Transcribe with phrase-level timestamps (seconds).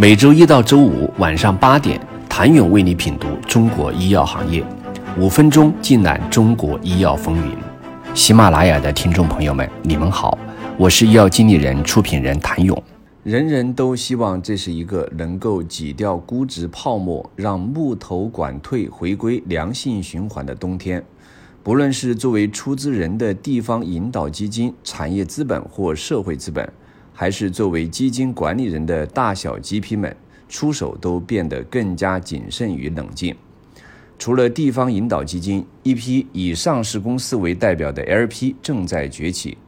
[0.00, 4.64] 每周一到周五晚上八点，谭勇为你品读中国医药行业，
[5.18, 7.52] 五分钟尽览中国医药风云。
[8.14, 10.38] 喜马拉雅的听众朋友们，你们好，
[10.76, 12.80] 我是医药经理人、出品人谭勇。
[13.24, 21.04] 人人都希望这是一个能够挤掉估值泡沫，让募投管退回归良性循环的冬天。
[21.64, 26.72] 不论是作为出资人的地方引导基金、产业资本或社会资本。
[27.20, 30.16] 还是作为基金管理人的大小 GP 们
[30.48, 33.34] 出手都变得更加谨慎与冷静。
[34.20, 39.58] 除了地方引导基金，一批以上市公司为代表的 LP 正在崛起。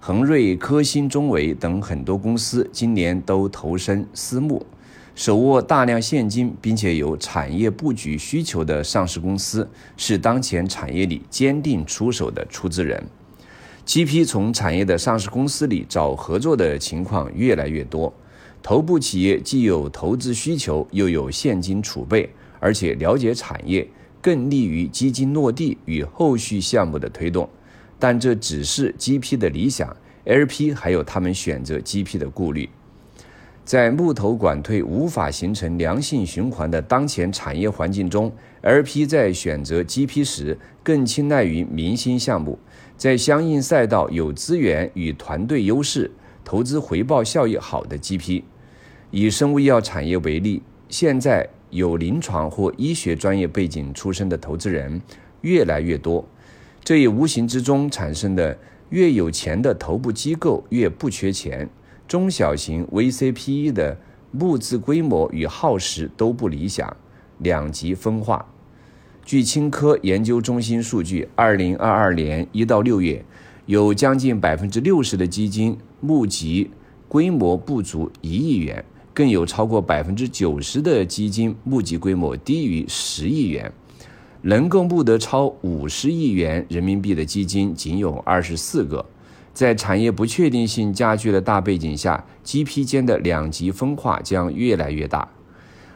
[0.00, 4.66] 恒瑞、科兴、中维等很多公司今年都投身私募，
[5.14, 13.02] 手握大量现金并且有产业布局需求的上市公司，是当前产业里坚定出手的出资人。
[13.84, 18.12] GP 从产业的上市公司里找合作的情况越来越多，
[18.62, 23.86] 头部企业既有投资需求，又有现金储备，而且了解产业，
[24.20, 27.48] 更利于基金落地与后续项目的推动。
[27.98, 32.68] 但这只是 GP 的理想，LP 还有他们选择 GP 的顾虑。
[33.72, 42.58] 在募投管退无法形成良性循环的当前产业环境中，LP 在选择 GP 时更青睐于明星项目。
[42.98, 46.10] 在相应赛道有资源与团队优势、
[46.44, 48.42] 投资回报效益好的 GP，
[49.10, 55.00] 以生物医药产业为例，现在有临床或医学专业背景出身的投资人
[55.40, 56.22] 越来越多，
[56.84, 58.58] 这也无形之中产生的
[58.90, 61.66] 越有钱的头部机构越不缺钱，
[62.12, 63.96] 中小型 VCPE 的
[64.32, 66.94] 募资规模与耗时都不理想，
[67.38, 68.44] 两极分化。
[69.24, 73.24] 据青科研究中心数据，二零二二年一到六月，
[73.64, 76.70] 有将近百分之六十的基金募集
[77.08, 83.72] 规模不足一亿元，更有超过百分之九十的基金募集规模低于十亿元。
[84.42, 89.02] 能够募得超五十亿元人民币的基金仅有二十四个。
[89.52, 95.28] 在产业不确定性加剧的大背景下，GP 间的两极分化将越来越大。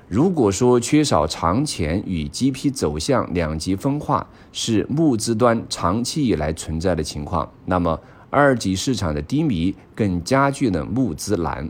[0.09, 7.99] 如果说缺少长钱与 GP 走向两极分化是募资端长期以来存在的情况，那么
[8.31, 11.69] 二级市场的低迷更加剧了募资难。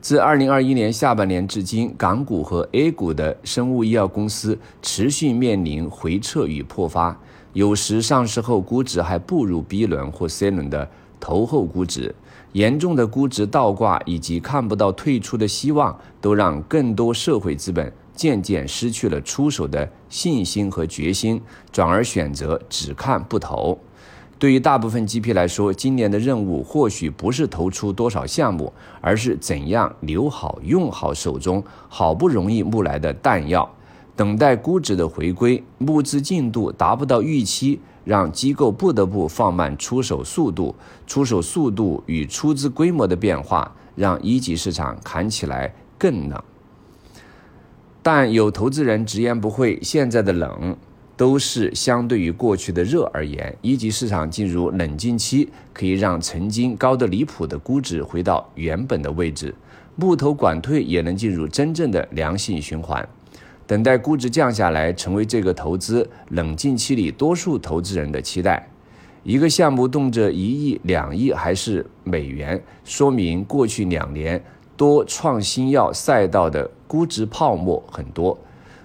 [0.00, 7.20] 自2021年下半年至今，港股和 A 股的生物医药公司持续面临回撤与破发，
[7.56, 12.14] 有时上市后估值还不如 B 轮或 C 轮的投后估值。
[12.52, 21.40] 严重的估值倒挂以及看不到退出的希望，都让更多社会资本渐渐失去了出手的信心和决心，
[21.72, 23.78] 转而选择只看不投。
[24.38, 33.74] 对于大部分 GP 来说，今年的任务或许不是投出多少项目，而是怎样留好、用好手中好不容易募来的弹药，
[34.16, 35.62] 等待估值的回归。
[35.78, 37.78] 募资进度达不到预期。
[38.06, 40.76] 让机构不得不放慢出手速度，
[41.08, 46.40] 出手速度与出资规模的变化，让一级市场看起来更冷。
[48.04, 50.76] 但有投资人直言不讳，现在的冷
[51.16, 53.58] 都是相对于过去的热而言。
[53.60, 59.52] 一级市场进入冷静期，可以让曾经高得离谱的估值回到原本的位置，
[59.96, 63.08] 木头管退也能进入真正的良性循环。
[63.66, 68.68] 等待估值降下来，成为这个投资冷静期里多数投资人的期待。
[69.24, 74.40] 一个项目动辄一亿、两亿还是美元，说明过去两年
[74.76, 78.38] 多创新药赛道的估值泡沫很多，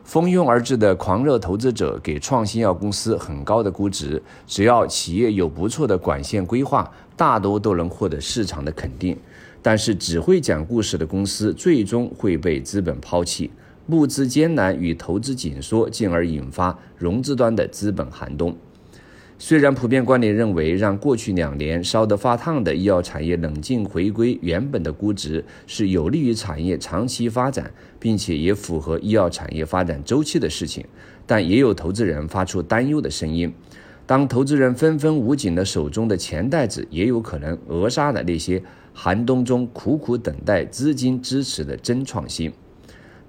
[0.04, 4.20] 蜂拥而至的狂热投资者给创新药公司很高的估值。
[4.48, 9.16] 只要企业有不错的管线规划，大多都能获得市场的肯定。
[9.62, 13.52] 但是只会讲故事的公司，最终会被资本抛弃。
[13.86, 18.56] 募资艰难与投资紧缩，进而引发融资端的资本寒冬。
[19.38, 30.86] 虽然普遍观点认为，让过去两年烧得发烫的医药产业冷静回归原本的估值，是有利于产业长期发展，并且也符合医药产业发展周期的事情，
[31.26, 33.52] 但也有投资人发出担忧的声音。
[34.06, 38.62] 当投资人纷纷捂紧了手中的钱袋子，也有可能扼杀了那些
[38.94, 42.54] 寒冬中苦苦等待资金支持的真创新。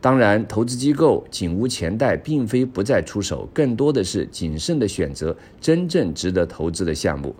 [0.02, 7.32] 当然，投资机构紧捂钱袋，并非不再出手，更多的是谨慎的选择真正值得投资的项目。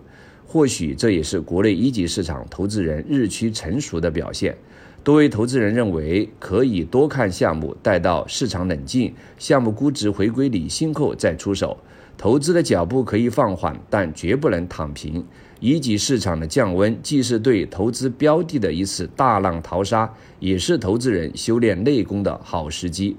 [0.47, 4.55] 或许这也是国内一级市场投资人日趋成熟的表现。
[5.03, 11.77] 多位投资人认为，可以多看项目，待到市场冷静、项目估值回归理性后再出手。
[12.17, 15.25] 投资的脚步可以放缓，但绝不能躺平。
[15.59, 23.15] 一级市场的降温，既是对投资标的的一次大浪淘沙，也是投资人修炼内功的好时机。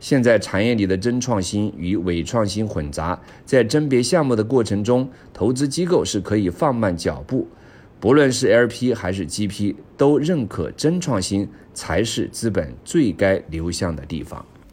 [0.00, 7.46] 现在产业里的真创新与伪创新混杂，在甄别项目的过程中，投资机构是可以放慢脚步。
[8.00, 14.44] 不论是 LP 还是 GP，都认可真创新才是资本最该流向的地方。